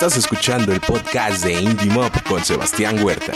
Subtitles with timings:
[0.00, 3.32] Estás escuchando el podcast de Indie Mob con Sebastián Huerta.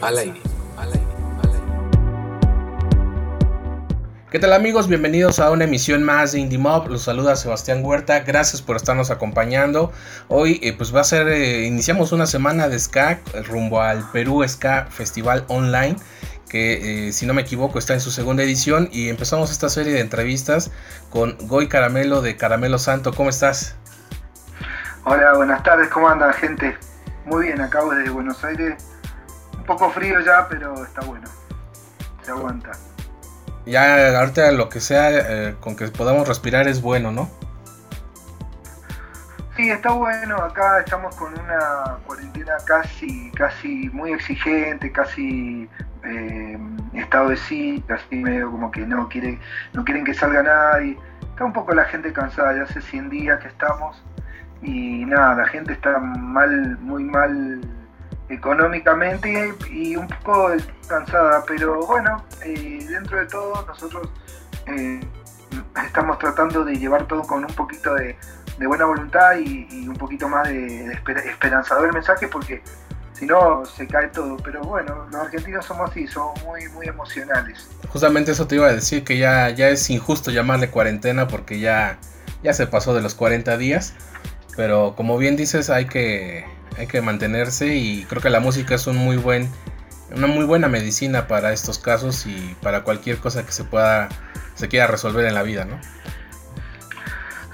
[0.00, 0.40] Al aire.
[4.32, 4.88] ¿Qué tal amigos?
[4.88, 6.88] Bienvenidos a una emisión más de Indie Mob.
[6.88, 8.20] Los saluda Sebastián Huerta.
[8.20, 9.92] Gracias por estarnos acompañando.
[10.28, 14.42] Hoy eh, pues va a ser, eh, iniciamos una semana de ska rumbo al Perú
[14.48, 15.96] Ska Festival Online
[16.52, 19.94] que eh, si no me equivoco está en su segunda edición y empezamos esta serie
[19.94, 20.70] de entrevistas
[21.08, 23.14] con Goy Caramelo de Caramelo Santo.
[23.14, 23.74] ¿Cómo estás?
[25.04, 26.76] Hola, buenas tardes, ¿cómo anda gente?
[27.24, 28.84] Muy bien, acabo de Buenos Aires.
[29.56, 31.28] Un poco frío ya, pero está bueno.
[32.22, 32.72] Se aguanta
[33.66, 37.30] ya ahorita lo que sea eh, con que podamos respirar es bueno, ¿no?
[39.62, 40.38] Sí, está bueno.
[40.38, 45.70] Acá estamos con una cuarentena casi, casi muy exigente, casi
[46.02, 46.58] eh,
[46.94, 49.38] estado de sí, casi medio como que no quiere,
[49.72, 50.98] no quieren que salga nadie.
[51.20, 54.02] Está un poco la gente cansada, ya hace 100 días que estamos
[54.62, 57.60] y nada, la gente está mal, muy mal
[58.30, 60.48] económicamente y un poco
[60.88, 64.10] cansada, pero bueno, eh, dentro de todo nosotros
[64.66, 64.98] eh,
[65.86, 68.16] estamos tratando de llevar todo con un poquito de,
[68.58, 70.92] buena voluntad y, un poquito más de,
[71.26, 72.62] esperanzador el mensaje porque
[73.12, 77.68] si no se cae todo, pero bueno, los argentinos somos así, somos muy, muy emocionales.
[77.88, 81.98] Justamente eso te iba a decir, que ya, ya es injusto llamarle cuarentena porque ya,
[82.42, 83.94] ya se pasó de los 40 días,
[84.56, 86.44] pero como bien dices hay que
[86.78, 89.50] hay que mantenerse y creo que la música es un muy buen
[90.14, 94.08] una muy buena medicina para estos casos y para cualquier cosa que se pueda
[94.54, 95.78] se quiera resolver en la vida, ¿no?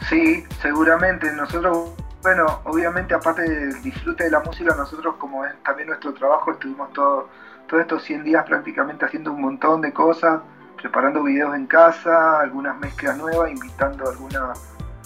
[0.08, 1.30] Sí, seguramente.
[1.32, 1.90] Nosotros
[2.22, 6.92] bueno, obviamente aparte del disfrute de la música, nosotros como es también nuestro trabajo, estuvimos
[6.92, 7.28] todo,
[7.68, 10.40] todos estos 100 días prácticamente haciendo un montón de cosas,
[10.76, 14.52] preparando videos en casa, algunas mezclas nuevas, invitando a alguna,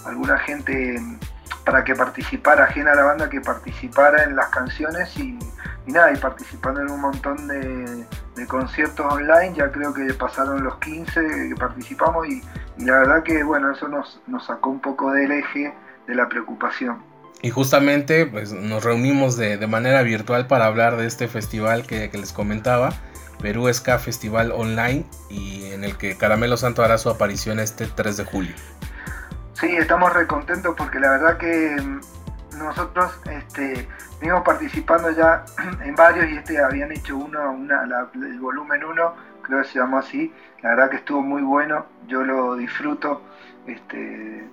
[0.07, 1.01] alguna gente
[1.67, 5.39] para que participara, ajena a la banda, que participara en las canciones y,
[5.87, 8.07] nada, y participando en un montón de,
[8.49, 11.21] conciertos online, ya creo que pasaron los 15
[11.51, 12.43] que participamos y,
[12.79, 15.75] la verdad que bueno, eso nos, nos sacó un poco del eje
[16.07, 17.03] de la preocupación.
[17.43, 22.19] Y justamente pues, nos reunimos de, manera virtual para hablar de este festival que, que
[22.19, 22.91] les comentaba,
[23.41, 28.17] Perú Ska Festival Online, y en el que Caramelo Santo hará su aparición este 3
[28.17, 28.55] de julio.
[29.55, 32.01] Sí, estamos recontentos porque la verdad que mm,
[32.59, 33.89] nosotros este,
[34.21, 35.45] venimos participando ya
[35.85, 37.85] en varios y este habían hecho uno, una,
[38.15, 40.33] el volumen 1, creo que se llamó así.
[40.63, 43.23] La verdad que estuvo muy bueno, yo lo disfruto.
[43.67, 44.49] Este,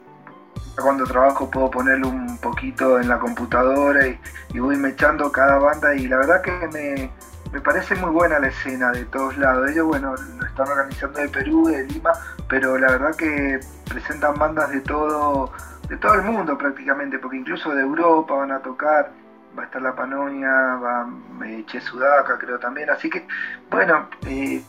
[0.81, 4.19] cuando trabajo puedo ponerlo un poquito en la computadora y,
[4.53, 7.11] y voy mechando cada banda y la verdad que me,
[7.51, 9.69] me parece muy buena la escena de todos lados.
[9.71, 12.11] Ellos, bueno, lo están organizando de Perú, de Lima,
[12.47, 15.51] pero la verdad que presentan bandas de todo,
[15.87, 19.11] de todo el mundo prácticamente, porque incluso de Europa van a tocar,
[19.57, 21.07] va a estar La Panonia, va
[21.45, 23.25] eh, Che Sudaca creo también, así que,
[23.69, 24.61] bueno, eh,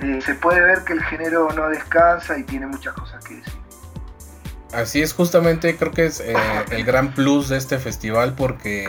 [0.00, 3.60] eh, se puede ver que el género no descansa y tiene muchas cosas que decir.
[4.72, 6.20] Así es, justamente creo que es
[6.70, 8.88] el gran plus de este festival porque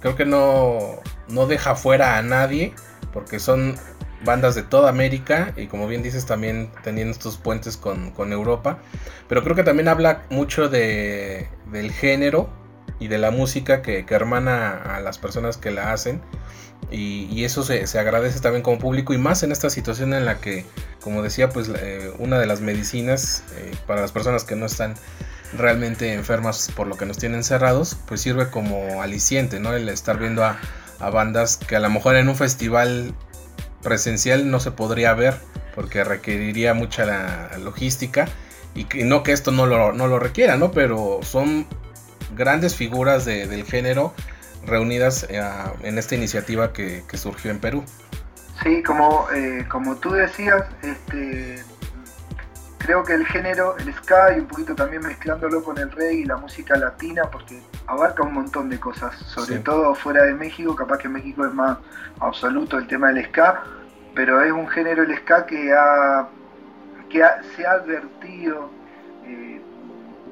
[0.00, 0.94] creo que no
[1.28, 2.74] no deja fuera a nadie,
[3.12, 3.76] porque son
[4.24, 8.78] bandas de toda América y como bien dices también teniendo estos puentes con, Europa,
[9.28, 12.50] pero creo que también habla mucho de, del género
[13.00, 16.20] y de la música que, hermana a las personas que la hacen
[16.90, 20.64] y, eso se, agradece también como público y más en esta situación en la que,
[21.00, 24.94] como decía, pues eh, una de las medicinas eh, para las personas que no están
[25.56, 29.72] realmente enfermas por lo que nos tienen cerrados, pues sirve como aliciente, ¿no?
[29.72, 30.58] El estar viendo a,
[30.98, 33.14] a bandas que a lo mejor en un festival
[33.82, 35.34] presencial no se podría ver
[35.74, 38.28] porque requeriría mucha la logística
[38.74, 40.70] y no que esto no lo, no lo requiera, ¿no?
[40.70, 41.66] Pero son
[42.36, 44.12] grandes figuras del género
[44.64, 45.42] reunidas eh,
[45.82, 47.84] en esta iniciativa que, surgió en Perú.
[48.62, 51.62] Sí, como, eh, como tú decías, este,
[52.78, 56.24] creo que el género, el ska y un poquito también mezclándolo con el reggae y
[56.24, 60.98] la música latina, porque abarca un montón de cosas, sobre todo fuera de México, capaz
[60.98, 61.78] que México es más
[62.20, 63.62] absoluto el tema del ska,
[64.14, 66.28] pero es un género el ska que, ha,
[67.08, 67.22] que
[67.54, 68.70] se ha advertido,
[69.24, 69.59] eh,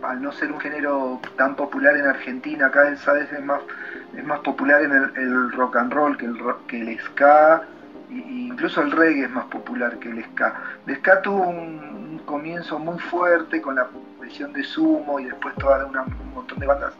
[0.03, 3.33] al no ser un género tan popular en Argentina, acá ¿sabes?
[3.33, 3.61] es más,
[4.17, 7.63] es más popular en el, rock and roll que el, que el ska,
[8.11, 10.55] incluso el reggae es más popular que el ska.
[10.87, 13.87] El ska tuvo un, comienzo muy fuerte con la
[14.21, 16.93] presión de Sumo y después toda un montón de bandas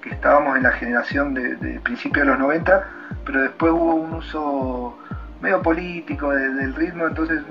[0.00, 2.88] que estábamos en la generación de, de principios de los 90,
[3.24, 4.98] pero después hubo un uso
[5.40, 7.42] medio político del ritmo, entonces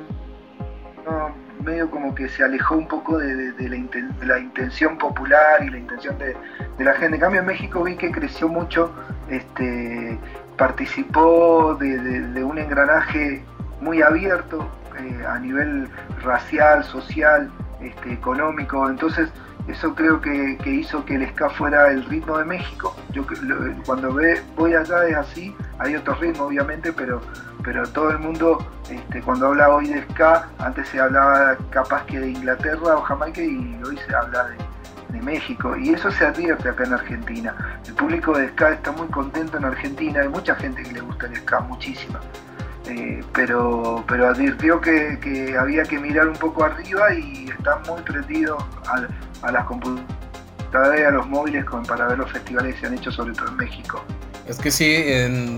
[1.62, 3.54] medio como que se alejó un poco de,
[4.22, 6.36] la, intención popular y la intención de,
[6.84, 7.16] la gente.
[7.16, 8.92] En cambio en México vi que creció mucho,
[9.30, 10.18] este,
[10.58, 13.44] participó de, un engranaje
[13.82, 14.68] muy abierto
[15.00, 15.88] eh, a nivel
[16.24, 17.50] racial, social,
[17.82, 18.90] este, económico.
[18.90, 19.30] Entonces
[19.72, 22.96] eso creo que, hizo que el ska fuera el ritmo de México.
[23.12, 23.26] Yo
[23.86, 27.22] cuando ve, voy allá es así, hay otro ritmo obviamente, pero,
[27.64, 28.60] pero todo el mundo
[28.90, 33.42] este, cuando habla hoy de ska, antes se hablaba capaz que de Inglaterra o Jamaica
[33.42, 34.58] y hoy se habla de,
[35.22, 35.76] México.
[35.78, 37.54] Y eso se advierte acá en Argentina.
[37.86, 41.28] El público de ska está muy contento en Argentina, hay mucha gente que le gusta
[41.28, 42.20] el ska, muchísima.
[42.92, 48.58] Eh, pero, pero advirtió que, había que mirar un poco arriba y está muy prendido
[48.86, 52.94] a, a las computadoras y a los móviles para ver los festivales que se han
[52.96, 54.04] hecho, sobre todo en México.
[54.48, 55.06] Es que sí,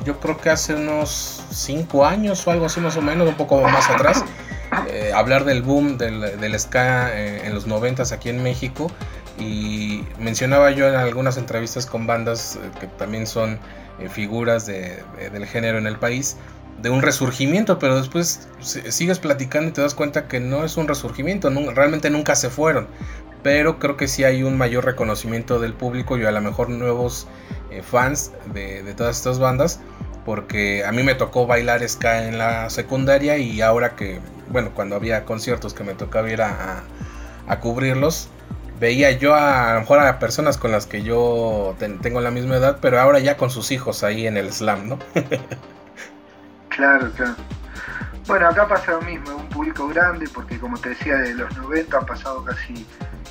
[0.04, 3.60] yo creo que hace unos 5 años o algo así más o menos, un poco
[3.62, 4.24] más atrás,
[4.90, 8.92] eh, hablar del boom del, del ska eh, en los 90 aquí en México
[9.40, 13.58] y mencionaba yo en algunas entrevistas con bandas que también son
[14.10, 16.38] figuras del género en el país,
[16.84, 20.90] de un resurgimiento, pero después sigues platicando y te das cuenta que no es un
[20.90, 22.88] resurgimiento, realmente nunca se fueron,
[23.42, 27.26] pero creo que sí hay un mayor reconocimiento del público y a lo mejor nuevos
[27.72, 29.80] eh, fans de, todas estas bandas,
[30.26, 34.20] porque a mí me tocó bailar ska en la secundaria y ahora que,
[34.50, 36.84] bueno, cuando había conciertos que me tocaba ir a,
[37.62, 38.28] cubrirlos,
[38.82, 42.58] veía yo a, a, lo mejor a personas con las que yo tengo la misma
[42.58, 45.00] edad, pero ahora ya con sus hijos ahí en el slam, ¿no?
[46.76, 47.36] Claro, claro.
[48.26, 51.98] Bueno, acá pasa lo mismo, un público grande, porque como te decía, de los 90
[51.98, 52.86] han pasado casi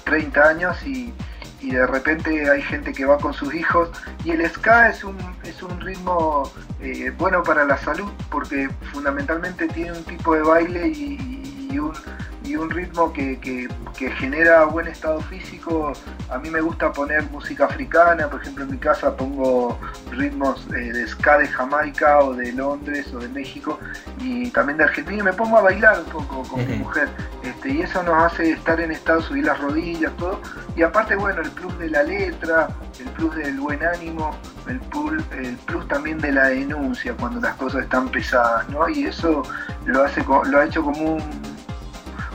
[0.04, 1.12] 30 años y,
[1.60, 3.88] de repente hay gente que va con sus hijos
[4.24, 6.50] y el ska es un, es un ritmo
[6.80, 11.92] eh, bueno para la salud porque fundamentalmente tiene un tipo de baile y un,
[12.52, 13.38] y un ritmo que,
[14.19, 15.93] genera buen estado físico.
[16.28, 19.78] A mí me gusta poner música africana, por ejemplo en mi casa pongo
[20.10, 23.78] ritmos eh, de ska de Jamaica o de Londres o de México
[24.19, 27.08] y también de Argentina y me pongo a bailar un poco con mi mujer.
[27.43, 30.40] Este, y eso nos hace estar en estado, subir las rodillas, todo.
[30.76, 34.37] Y aparte, bueno, el plus de la letra, el plus del buen ánimo,
[34.69, 38.88] el plus, el plus también de la denuncia cuando las cosas están pesadas, ¿no?
[38.88, 39.43] Y eso
[39.87, 41.41] lo, hace, lo ha hecho como un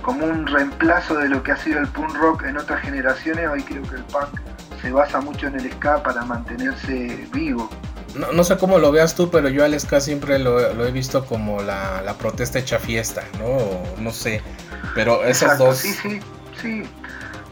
[0.07, 3.61] como un reemplazo de lo que ha sido el punk rock en otras generaciones, hoy
[3.61, 4.39] creo que el punk
[4.81, 7.69] se basa mucho en el ska para mantenerse vivo.
[8.15, 11.61] No, sé cómo lo veas tú, pero yo al ska siempre lo, he visto como
[11.61, 13.57] la, protesta hecha fiesta, ¿no?
[14.01, 14.41] No sé,
[14.95, 15.79] pero esos dos...
[15.79, 16.21] Sí, sí,
[16.61, 16.83] sí,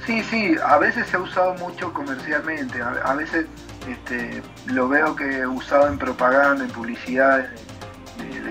[0.06, 3.48] sí, sí, a veces se ha usado mucho comercialmente, a, veces
[3.86, 7.50] este, lo veo que usado en propaganda, en publicidad,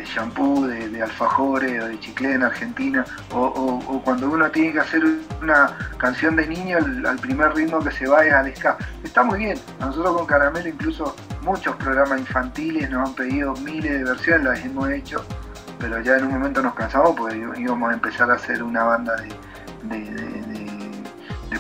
[0.05, 5.03] de, shampoo, de, alfajores o de chicle en Argentina, o, cuando uno tiene que hacer
[5.43, 8.77] una canción de niño, al primer ritmo que se va es al ska.
[9.03, 14.05] Está muy bien, nosotros con Caramelo incluso muchos programas infantiles nos han pedido miles de
[14.05, 15.25] versiones, las hemos hecho,
[15.79, 19.17] pero ya en un momento nos cansamos porque íbamos a empezar a hacer una banda
[19.17, 19.35] de,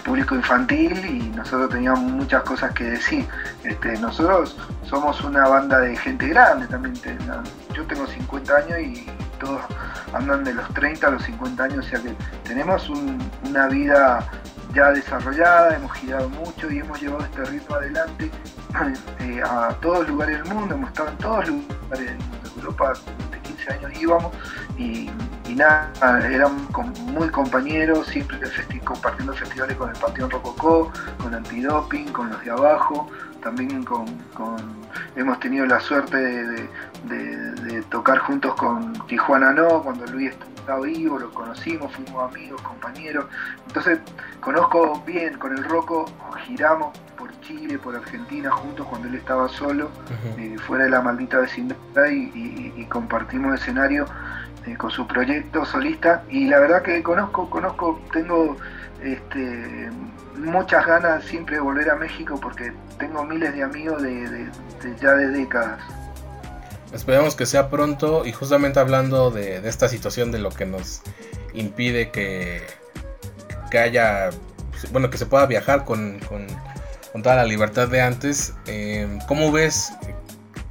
[0.05, 3.27] público infantil y nosotros teníamos muchas cosas que decir.
[3.65, 6.95] Este, nosotros somos una banda de gente grande también.
[7.75, 9.07] Yo tengo 50 años y
[9.41, 9.63] todos
[10.13, 14.29] andan de los 30 a los 50 años, o sea que tenemos una vida
[14.75, 18.31] ya desarrollada, hemos girado mucho y hemos llevado este ritmo adelante
[19.21, 22.35] eh, a todos lugares del mundo, hemos estado en todos lugares del.
[22.65, 22.95] Europa
[23.31, 24.33] de 15 años íbamos
[24.79, 25.11] y,
[25.55, 25.93] nada,
[26.29, 26.63] éramos
[27.13, 28.39] muy compañeros, siempre
[28.85, 33.09] compartiendo festivales con el Panteón Rococó, con Antidoping, con los de abajo,
[33.45, 34.07] también con,
[35.15, 36.69] hemos tenido la suerte de,
[37.91, 43.27] tocar juntos con Tijuana No, cuando Luis estaba vivo, lo conocimos, fuimos amigos, compañeros.
[43.69, 44.01] Entonces
[44.41, 46.07] conozco bien con el Rocco,
[46.47, 49.91] giramos por Chile, por Argentina juntos cuando él estaba solo,
[50.39, 51.77] eh, fuera de la maldita vecindad
[52.11, 54.07] y, compartimos escenario
[54.67, 58.57] eh, con su proyecto solista y la verdad que conozco, conozco, tengo
[59.05, 59.91] este,
[60.37, 64.49] muchas ganas siempre de volver a México porque tengo miles de amigos de,
[65.01, 65.81] ya de décadas.
[66.93, 71.03] Esperemos que sea pronto y justamente hablando de, esta situación de lo que nos
[71.53, 72.63] impide que,
[73.71, 74.31] que haya,
[74.93, 76.47] bueno, que se pueda viajar con, con,
[77.23, 79.93] toda la libertad de antes, eh, ¿cómo ves,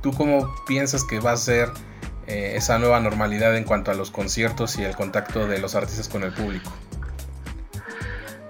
[0.02, 1.70] tú cómo piensas que va a ser
[2.28, 6.10] eh, esa nueva normalidad en cuanto a los conciertos y el contacto de los artistas
[6.10, 6.72] con el público?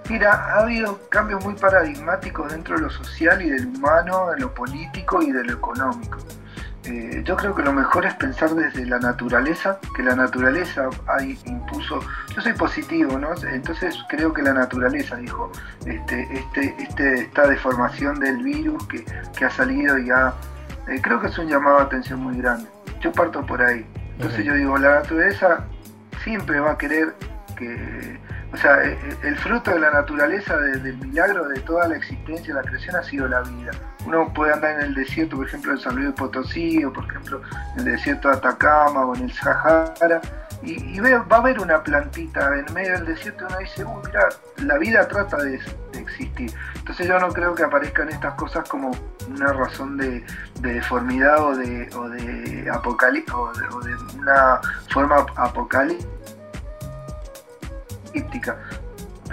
[0.09, 4.53] Mira, ha habido cambios muy paradigmáticos dentro de lo social y del humano, de lo
[4.53, 6.17] político y de lo económico.
[6.85, 11.39] eh, yo creo que lo mejor es pensar desde la naturaleza, que la naturaleza hay
[11.45, 12.01] impuso.
[12.35, 13.29] Yo soy positivo, ¿no?
[13.47, 15.49] Entonces creo que la naturaleza dijo,
[15.85, 20.33] este, este, este esta deformación del virus que, ha salido y ha.
[20.89, 22.67] Eh, creo que es un llamado de atención muy grande.
[22.99, 23.85] Yo parto por ahí.
[24.17, 25.65] Entonces yo digo, la naturaleza
[26.23, 27.15] siempre va a querer
[27.55, 28.19] que
[28.53, 32.53] o sea, eh, eh, el fruto de la naturaleza, del milagro de toda la existencia,
[32.53, 33.71] la creación, ha sido la vida.
[34.05, 37.03] Uno puede andar en el desierto, por ejemplo, en San Luis de Potosí, o por
[37.05, 37.41] ejemplo,
[37.73, 40.21] en el desierto de Atacama, o en el Sahara,
[40.61, 44.29] y, va a haber una plantita en medio del desierto y uno dice, uy, mira,
[44.57, 45.59] la vida trata de,
[45.93, 46.53] existir.
[46.75, 48.91] Entonces yo no creo que aparezcan estas cosas como
[49.29, 50.23] una razón de,
[50.61, 56.07] deformidad o de, o de apocalipsis, o de, una forma apocalíptica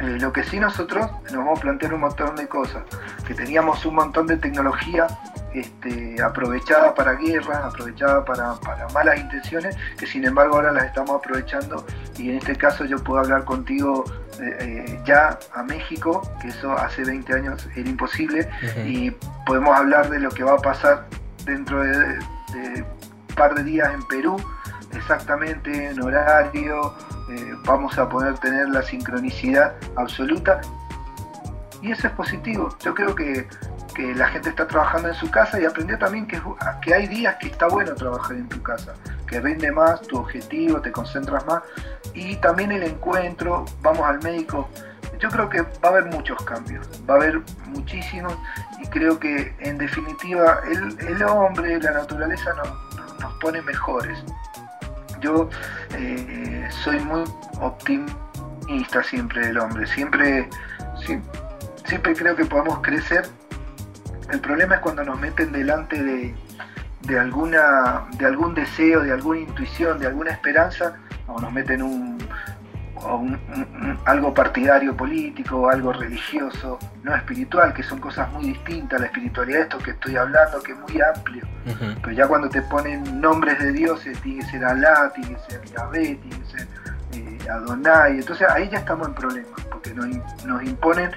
[0.00, 2.82] eh, lo que sí nosotros nos vamos a plantear un montón de cosas,
[3.26, 5.06] que teníamos un montón de tecnología
[5.52, 8.56] este, aprovechada para guerras, aprovechada para,
[8.94, 11.84] malas intenciones, que sin embargo ahora las estamos aprovechando.
[12.16, 14.04] Y en este caso yo puedo hablar contigo
[14.40, 18.48] eh, eh, ya a México, que eso hace 20 años era imposible,
[18.86, 19.10] y
[19.44, 21.06] podemos hablar de lo que va a pasar
[21.44, 21.98] dentro de,
[22.54, 24.36] de un par de días en Perú,
[24.92, 26.94] exactamente en horario,
[27.64, 30.60] vamos a poder tener la sincronicidad absoluta.
[31.82, 32.68] Y eso es positivo.
[32.80, 33.48] Yo creo que,
[34.16, 36.40] la gente está trabajando en su casa y aprendió también que,
[36.80, 38.94] que hay días que está bueno trabajar en tu casa,
[39.26, 41.62] que vende más tu objetivo, te concentras más.
[42.14, 44.70] Y también el encuentro, vamos al médico.
[45.18, 48.32] Yo creo que va a haber muchos cambios, va a haber muchísimos
[48.82, 52.54] y creo que en definitiva el, hombre, la naturaleza
[53.20, 54.24] nos pone mejores
[55.20, 55.48] yo
[55.96, 57.24] eh, soy muy
[57.60, 60.48] optimista siempre del hombre, siempre,
[62.16, 63.26] creo que podemos crecer.
[64.30, 66.02] El problema es cuando nos meten delante
[67.02, 70.96] de, alguna, de algún deseo, de alguna intuición, de alguna esperanza,
[71.26, 72.09] o nos meten un,
[74.04, 79.00] algo partidario político, algo religioso, no espiritual, que son cosas muy distintas.
[79.00, 81.44] La espiritualidad, esto que estoy hablando, que es muy amplio.
[82.02, 85.64] Pero ya cuando te ponen nombres de dioses, tiene que ser Alá, tiene que ser
[85.64, 86.68] Yahvé, tiene que ser
[87.12, 88.18] eh, Adonai.
[88.18, 90.06] Entonces ahí ya estamos en problemas, porque nos,
[90.44, 91.10] nos imponen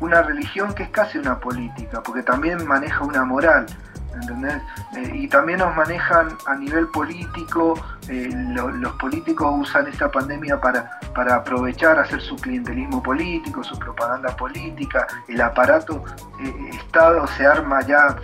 [0.00, 3.66] una religión que es casi una política, porque también maneja una moral.
[4.14, 4.62] ¿Entendés?
[4.96, 7.74] Eh, y también nos manejan a nivel político,
[8.08, 14.34] eh, los políticos usan esta pandemia para, para aprovechar, hacer su clientelismo político, su propaganda
[14.36, 16.04] política, el aparato
[16.40, 18.16] eh, Estado se arma ya,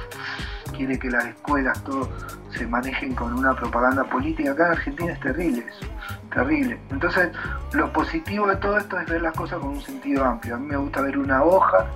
[0.76, 2.08] quiere que las escuelas, todo
[2.50, 4.52] se manejen con una propaganda política.
[4.52, 5.86] Acá en Argentina es terrible eso,
[6.32, 6.78] terrible.
[6.90, 7.30] Entonces,
[7.72, 10.56] lo positivo de todo esto es ver las cosas con un sentido amplio.
[10.56, 11.86] A mí me gusta ver una hoja,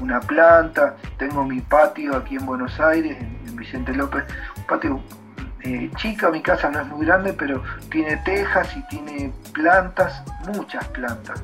[0.00, 4.22] una planta, tengo mi patio aquí en Buenos Aires, en, Vicente López,
[4.56, 5.02] un patio
[5.62, 10.86] eh, chica, mi casa no es muy grande, pero tiene tejas y tiene plantas, muchas
[10.88, 11.42] plantas,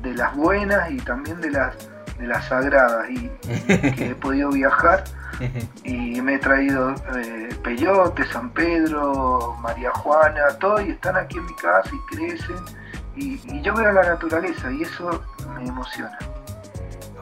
[0.00, 1.74] de las buenas y también de las,
[2.16, 3.28] de las sagradas, y
[3.96, 5.02] que he podido viajar
[5.82, 11.46] y me he traído eh, peyote, San Pedro, María Juana, todo, y están aquí en
[11.46, 12.64] mi casa y crecen,
[13.16, 15.24] y, y yo veo la naturaleza y eso
[15.56, 16.16] me emociona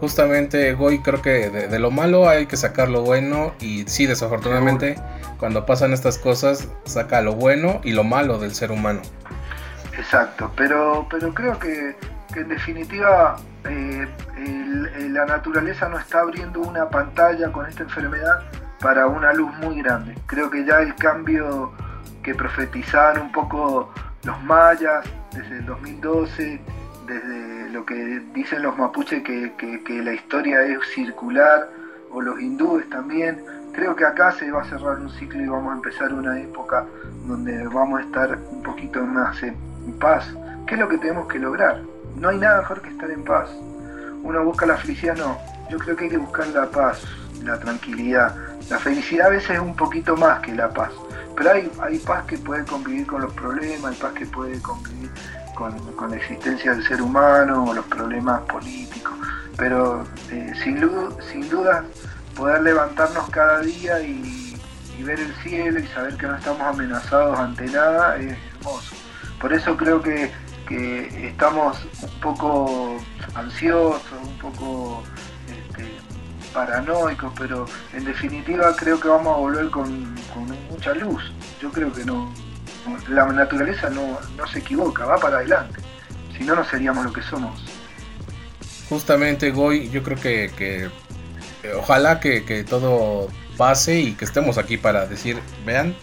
[0.00, 3.54] justamente, Goy, creo que de, lo malo hay que sacar lo bueno.
[3.60, 4.96] Y sí, desafortunadamente,
[5.38, 9.00] cuando pasan estas cosas, saca lo bueno y lo malo del ser humano.
[9.98, 11.96] Exacto, pero, pero creo que,
[12.34, 14.06] en definitiva eh,
[15.10, 18.42] la naturaleza no está abriendo una pantalla con esta enfermedad
[18.80, 20.14] para una luz muy grande.
[20.26, 21.72] Creo que ya el cambio
[22.22, 23.90] que profetizaban un poco
[24.24, 26.60] los mayas desde el 2012,
[27.06, 31.68] desde lo que dicen los mapuches que, la historia es circular,
[32.10, 33.44] o los hindúes también.
[33.74, 36.86] Creo que acá se va a cerrar un ciclo y vamos a empezar una época
[37.26, 39.54] donde vamos a estar un poquito más en
[40.00, 40.26] paz.
[40.66, 41.82] ¿Qué es lo que tenemos que lograr?
[42.18, 43.50] No hay nada mejor que estar en paz.
[44.22, 45.36] Uno busca la felicidad, no.
[45.68, 47.02] Yo creo que hay que buscar la paz,
[47.44, 48.34] la tranquilidad.
[48.70, 50.92] La felicidad a veces es un poquito más que la paz.
[51.36, 55.10] Pero hay, hay paz que puede convivir con los problemas, hay paz que puede convivir
[55.56, 59.14] con, la existencia del ser humano o los problemas políticos.
[59.56, 60.78] Pero eh, sin,
[61.32, 61.84] sin duda
[62.36, 64.34] poder levantarnos cada día y,
[65.04, 68.96] ver el cielo y saber que no estamos amenazados ante nada es hermoso.
[69.40, 70.32] Por eso creo que,
[71.28, 72.96] estamos un poco
[73.34, 75.04] ansiosos, un poco
[75.46, 75.86] este,
[76.52, 80.14] paranoicos, pero en definitiva creo que vamos a volver con
[80.70, 81.22] mucha luz.
[81.60, 82.32] Yo creo que no,
[83.08, 85.80] la naturaleza no, se equivoca, va para adelante.
[86.36, 87.64] Si no, no seríamos lo que somos.
[88.88, 90.88] Justamente, Goy, yo creo que,
[91.78, 95.94] ojalá que, todo base y que estemos aquí para decir, vean,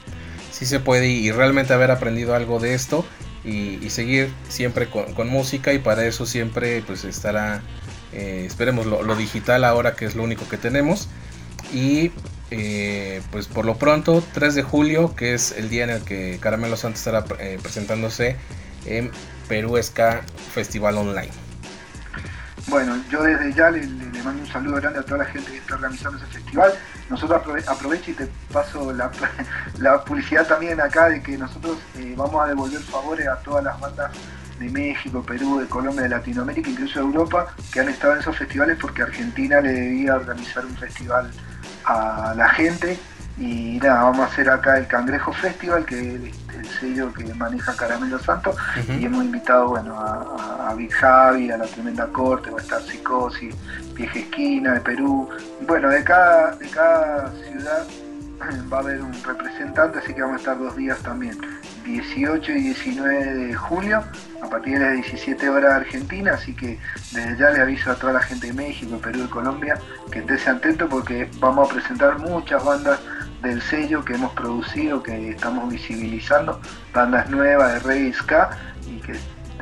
[0.51, 3.05] si se puede y realmente haber aprendido algo de esto
[3.45, 7.61] y, seguir siempre con, música y para eso siempre pues estará,
[8.11, 11.09] eh, esperemos lo, digital ahora que es lo único que tenemos
[11.73, 12.11] y
[12.55, 16.37] eh, pues por lo pronto 3 de julio que es el día en el que
[16.39, 18.35] Caramelo Santos estará eh, presentándose
[18.85, 19.09] en
[19.47, 20.21] Perú Ska
[20.53, 21.31] Festival Online.
[22.67, 23.85] Bueno, yo desde ya le,
[24.23, 26.73] mando un saludo grande a toda la gente que está organizando ese festival.
[27.09, 28.93] Nosotros aprovecho y te paso
[29.79, 33.79] la, publicidad también acá de que nosotros eh, vamos a devolver favores a todas las
[33.79, 34.11] bandas
[34.59, 38.37] de México, Perú, de Colombia, de Latinoamérica, incluso de Europa, que han estado en esos
[38.37, 41.31] festivales porque Argentina le debía organizar un festival
[41.85, 42.99] a la gente.
[43.37, 46.21] Y nada, vamos a hacer acá el Cangrejo Festival, que es
[46.55, 48.55] el sello que maneja Caramelo Santo,
[48.87, 52.81] y hemos invitado bueno, a, a, Big Javi, a la Tremenda Corte, va a estar
[52.83, 53.55] Psicosis,
[53.95, 57.87] Vieja Esquina de Perú, y bueno, de cada, de cada ciudad
[58.71, 61.35] va a haber un representante, así que vamos a estar dos días también,
[61.85, 64.03] 18 y 19 de julio,
[64.41, 66.79] a partir de las 17 horas Argentina, así que
[67.11, 69.77] desde ya le aviso a toda la gente de México, Perú y Colombia
[70.11, 72.99] que estése atentos porque vamos a presentar muchas bandas
[73.41, 76.59] del sello que hemos producido, que estamos visibilizando,
[76.93, 78.51] bandas nuevas de reggae ska
[78.87, 79.13] y que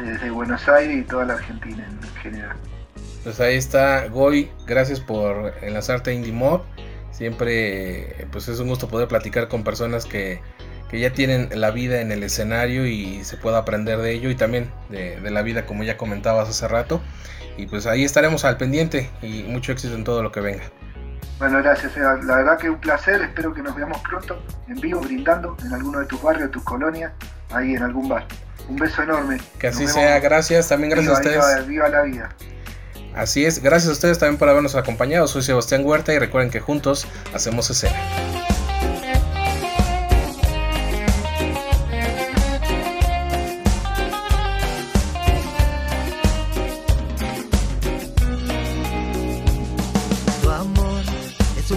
[0.01, 2.55] desde Buenos Aires y toda la Argentina en general.
[3.23, 6.61] Pues ahí está Goy, gracias por enlazarte a Indie Mob.
[7.11, 10.41] Siempre pues es un gusto poder platicar con personas que,
[10.99, 14.69] ya tienen la vida en el escenario y se pueda aprender de ello y también
[14.89, 17.01] de, de la vida como ya comentabas hace rato.
[17.57, 20.63] Y pues ahí estaremos al pendiente y mucho éxito en todo lo que venga.
[21.41, 23.19] Bueno, gracias, La verdad que un placer.
[23.19, 27.13] Espero que nos veamos pronto en vivo, brindando en alguno de tus barrios, tus colonias,
[27.49, 28.27] ahí en algún bar.
[28.69, 29.41] Un beso enorme.
[29.57, 30.19] Que así sea.
[30.19, 30.69] Gracias.
[30.69, 31.67] También gracias a ustedes.
[31.67, 32.29] Viva, la vida.
[33.15, 33.59] Así es.
[33.61, 35.25] Gracias a ustedes también por habernos acompañado.
[35.25, 38.40] Soy Sebastián Huerta y recuerden que juntos hacemos escena.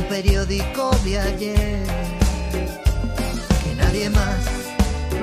[0.03, 1.83] Periódico de ayer
[3.63, 4.43] que nadie más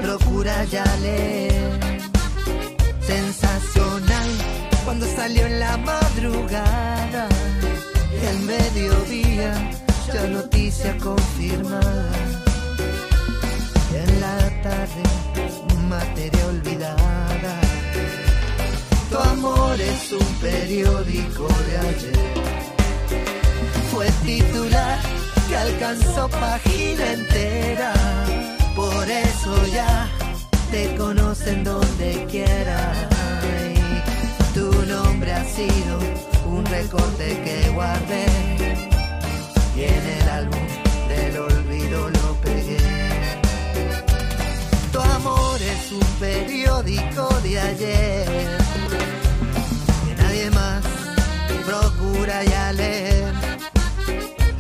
[0.02, 2.00] procura ya leer.
[3.02, 4.30] Sensacional
[4.86, 7.28] cuando salió en la madrugada,
[8.30, 9.72] el mediodía,
[10.14, 12.12] ya noticia confirmada.
[13.94, 15.04] en la tarde,
[15.90, 17.62] materia olvidada.
[19.10, 22.71] Tu amor es un periódico de ayer
[23.92, 25.00] fue titular
[25.48, 27.94] que alcanzó página entera.
[28.76, 30.08] Por eso ya
[30.72, 32.94] te conocen donde quiera.
[33.76, 36.00] Y tu nombre ha sido
[36.46, 38.26] un recorte que guardé.
[39.76, 40.68] Y en el álbum
[41.10, 42.78] del olvido lo pegué.
[44.92, 48.58] Tu amor es un periódico de ayer.
[50.06, 50.84] Que nadie más
[51.66, 53.11] procura ya leer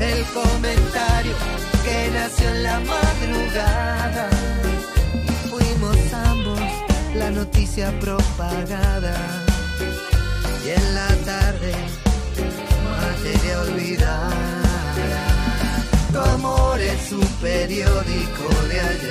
[0.02, 1.36] el comentario
[1.84, 4.30] que nació en la madrugada.
[5.50, 6.60] Fuimos ambos
[7.16, 9.16] la noticia propagada.
[10.66, 11.74] Y en la tarde,
[13.02, 14.62] materia olvidada.
[16.12, 19.11] Tu amor es un periódico de ayer